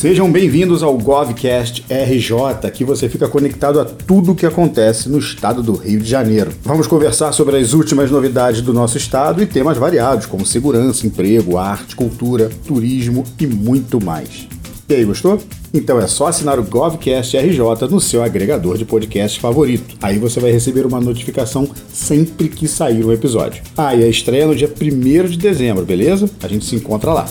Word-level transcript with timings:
Sejam 0.00 0.32
bem-vindos 0.32 0.82
ao 0.82 0.96
GovCast 0.96 1.84
RJ, 1.90 2.70
que 2.72 2.86
você 2.86 3.06
fica 3.06 3.28
conectado 3.28 3.78
a 3.78 3.84
tudo 3.84 4.32
o 4.32 4.34
que 4.34 4.46
acontece 4.46 5.10
no 5.10 5.18
estado 5.18 5.62
do 5.62 5.74
Rio 5.74 6.00
de 6.00 6.08
Janeiro. 6.08 6.52
Vamos 6.62 6.86
conversar 6.86 7.32
sobre 7.32 7.58
as 7.58 7.74
últimas 7.74 8.10
novidades 8.10 8.62
do 8.62 8.72
nosso 8.72 8.96
estado 8.96 9.42
e 9.42 9.46
temas 9.46 9.76
variados, 9.76 10.24
como 10.24 10.46
segurança, 10.46 11.06
emprego, 11.06 11.58
arte, 11.58 11.94
cultura, 11.94 12.48
turismo 12.66 13.24
e 13.38 13.46
muito 13.46 14.02
mais. 14.02 14.48
E 14.88 14.94
aí, 14.94 15.04
gostou? 15.04 15.38
Então 15.74 16.00
é 16.00 16.06
só 16.06 16.28
assinar 16.28 16.58
o 16.58 16.64
Govcast 16.64 17.36
RJ 17.36 17.86
no 17.90 18.00
seu 18.00 18.22
agregador 18.22 18.78
de 18.78 18.86
podcast 18.86 19.38
favorito. 19.38 19.98
Aí 20.00 20.18
você 20.18 20.40
vai 20.40 20.50
receber 20.50 20.86
uma 20.86 20.98
notificação 20.98 21.68
sempre 21.92 22.48
que 22.48 22.66
sair 22.66 23.04
um 23.04 23.12
episódio. 23.12 23.62
Ah, 23.76 23.94
e 23.94 24.02
a 24.02 24.08
estreia 24.08 24.44
é 24.44 24.46
no 24.46 24.56
dia 24.56 24.72
1 24.80 25.28
de 25.28 25.36
dezembro, 25.36 25.84
beleza? 25.84 26.26
A 26.42 26.48
gente 26.48 26.64
se 26.64 26.74
encontra 26.74 27.12
lá. 27.12 27.26